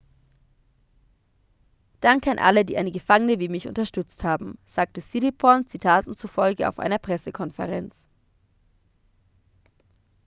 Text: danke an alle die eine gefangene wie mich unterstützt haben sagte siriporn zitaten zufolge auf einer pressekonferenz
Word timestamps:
danke 2.01 2.31
an 2.31 2.39
alle 2.39 2.65
die 2.65 2.75
eine 2.75 2.91
gefangene 2.91 3.37
wie 3.37 3.49
mich 3.49 3.67
unterstützt 3.67 4.23
haben 4.23 4.57
sagte 4.65 4.99
siriporn 4.99 5.67
zitaten 5.67 6.15
zufolge 6.15 6.67
auf 6.67 6.79
einer 6.79 6.97
pressekonferenz 6.97 8.09